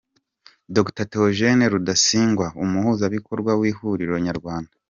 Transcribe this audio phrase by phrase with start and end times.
[0.75, 1.05] Dr.
[1.11, 4.71] Theogene Rudasingwa, Umuhuzabikorwa w’Ihuriro Nyarwanda.